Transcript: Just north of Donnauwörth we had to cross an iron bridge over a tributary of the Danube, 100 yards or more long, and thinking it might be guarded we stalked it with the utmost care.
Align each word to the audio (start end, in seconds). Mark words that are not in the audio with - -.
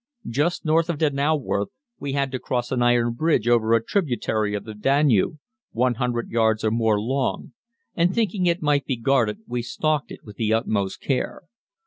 Just 0.27 0.65
north 0.65 0.89
of 0.89 0.97
Donnauwörth 0.97 1.67
we 1.99 2.13
had 2.13 2.31
to 2.31 2.39
cross 2.39 2.71
an 2.71 2.81
iron 2.81 3.13
bridge 3.13 3.47
over 3.47 3.73
a 3.75 3.83
tributary 3.83 4.55
of 4.55 4.63
the 4.63 4.73
Danube, 4.73 5.37
100 5.73 6.31
yards 6.31 6.63
or 6.63 6.71
more 6.71 6.99
long, 6.99 7.53
and 7.93 8.11
thinking 8.11 8.47
it 8.47 8.63
might 8.63 8.87
be 8.87 8.95
guarded 8.97 9.41
we 9.45 9.61
stalked 9.61 10.09
it 10.11 10.23
with 10.23 10.37
the 10.37 10.55
utmost 10.55 11.01
care. 11.01 11.43